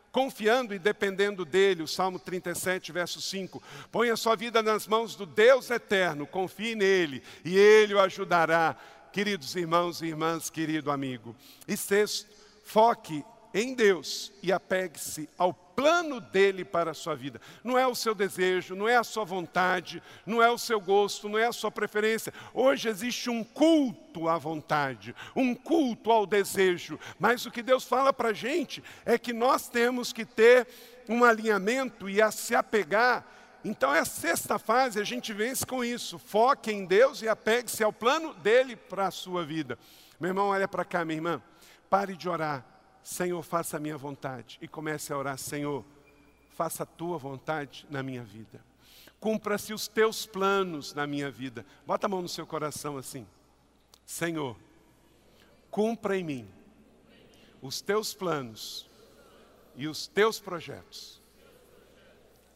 [0.09, 1.83] confiando e dependendo dele.
[1.83, 3.61] O Salmo 37, verso 5.
[3.91, 8.77] Põe a sua vida nas mãos do Deus eterno, confie nele e ele o ajudará.
[9.11, 11.35] Queridos irmãos e irmãs, querido amigo.
[11.67, 12.29] E sexto,
[12.63, 13.23] foque
[13.55, 17.39] em Deus e apegue-se ao plano dele para a sua vida.
[17.63, 21.29] Não é o seu desejo, não é a sua vontade, não é o seu gosto,
[21.29, 22.33] não é a sua preferência.
[22.53, 28.11] Hoje existe um culto à vontade, um culto ao desejo, mas o que Deus fala
[28.11, 30.67] para a gente é que nós temos que ter
[31.07, 33.25] um alinhamento e a se apegar.
[33.63, 36.19] Então, é a sexta fase, a gente vence com isso.
[36.19, 39.79] Foque em Deus e apegue-se ao plano dele para a sua vida.
[40.19, 41.41] Meu irmão, olha para cá, minha irmã.
[41.89, 42.74] Pare de orar
[43.05, 44.57] Senhor, faça a minha vontade.
[44.59, 45.85] E comece a orar, Senhor,
[46.55, 48.59] faça a tua vontade na minha vida.
[49.19, 51.63] Cumpra-se os teus planos na minha vida.
[51.85, 53.27] Bota a mão no seu coração assim.
[54.07, 54.57] Senhor,
[55.69, 56.49] cumpra em mim
[57.61, 58.89] os teus planos
[59.75, 61.21] e os teus projetos.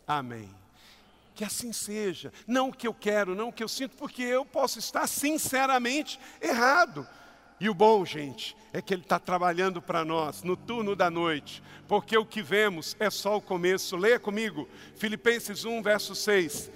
[0.07, 0.49] Amém.
[1.35, 2.33] Que assim seja.
[2.47, 6.19] Não o que eu quero, não o que eu sinto, porque eu posso estar sinceramente
[6.41, 7.07] errado.
[7.59, 11.61] E o bom, gente, é que Ele está trabalhando para nós no turno da noite,
[11.87, 13.97] porque o que vemos é só o começo.
[13.97, 16.71] Leia comigo, Filipenses 1, verso 6.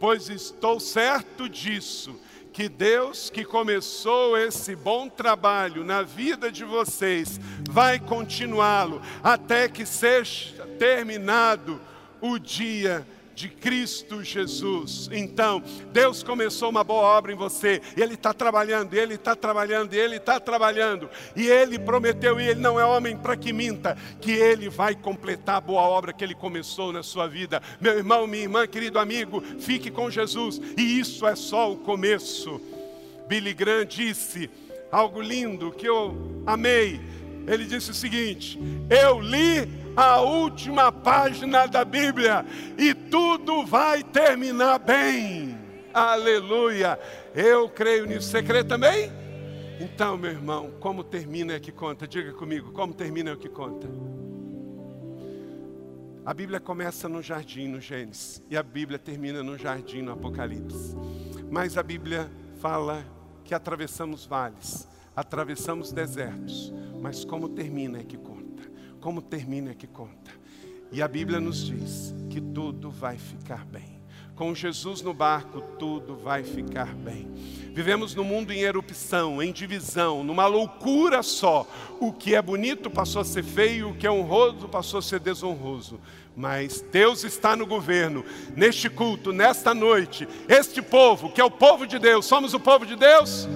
[0.00, 2.18] Pois estou certo disso,
[2.52, 9.84] que Deus que começou esse bom trabalho na vida de vocês, vai continuá-lo até que
[9.84, 11.80] seja terminado
[12.20, 15.08] o dia de Cristo Jesus.
[15.12, 15.62] Então,
[15.92, 20.16] Deus começou uma boa obra em você, e Ele está trabalhando, Ele está trabalhando, Ele
[20.16, 24.68] está trabalhando, e Ele prometeu, e Ele não é homem para que minta, que Ele
[24.68, 27.60] vai completar a boa obra que Ele começou na sua vida.
[27.80, 32.60] Meu irmão, minha irmã, querido amigo, fique com Jesus, e isso é só o começo.
[33.26, 34.50] Billy Graham disse
[34.92, 37.00] algo lindo que eu amei.
[37.46, 42.44] Ele disse o seguinte: Eu li a última página da Bíblia
[42.76, 45.58] e tudo vai terminar bem.
[45.92, 46.98] Aleluia.
[47.34, 48.28] Eu creio nisso.
[48.28, 49.12] Você crê também?
[49.80, 52.06] Então, meu irmão, como termina é que conta?
[52.06, 53.88] Diga comigo, como termina é o que conta?
[56.24, 60.96] A Bíblia começa no jardim, no Gênesis, e a Bíblia termina no jardim, no Apocalipse.
[61.50, 62.30] Mas a Bíblia
[62.60, 63.04] fala
[63.44, 68.44] que atravessamos vales, atravessamos desertos, mas como termina é que conta
[69.04, 70.30] como termina é que conta.
[70.90, 74.00] E a Bíblia nos diz que tudo vai ficar bem.
[74.34, 77.30] Com Jesus no barco, tudo vai ficar bem.
[77.74, 81.68] Vivemos num mundo em erupção, em divisão, numa loucura só.
[82.00, 85.20] O que é bonito passou a ser feio, o que é honroso passou a ser
[85.20, 86.00] desonroso.
[86.34, 88.24] Mas Deus está no governo.
[88.56, 92.86] Neste culto, nesta noite, este povo, que é o povo de Deus, somos o povo
[92.86, 93.46] de Deus?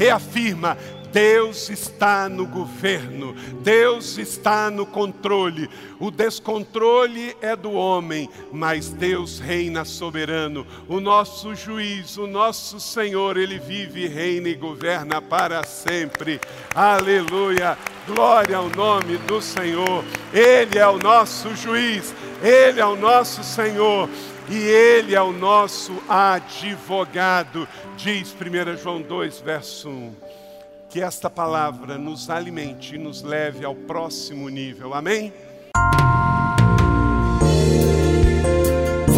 [0.00, 0.78] Reafirma
[1.12, 5.68] Deus está no governo, Deus está no controle.
[5.98, 10.66] O descontrole é do homem, mas Deus reina soberano.
[10.88, 16.40] O nosso juiz, o nosso Senhor, ele vive, reina e governa para sempre.
[16.74, 17.76] Aleluia!
[18.06, 20.04] Glória ao nome do Senhor.
[20.32, 24.08] Ele é o nosso juiz, ele é o nosso Senhor
[24.50, 30.14] e Ele é o nosso advogado, diz 1 João 2, verso 1
[30.90, 34.92] que esta palavra nos alimente e nos leve ao próximo nível.
[34.92, 35.32] Amém?